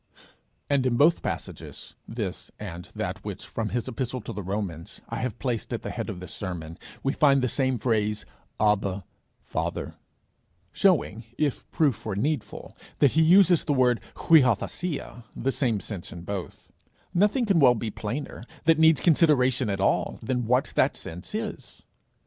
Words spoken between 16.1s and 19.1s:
in both: nothing can well be plainer, that needs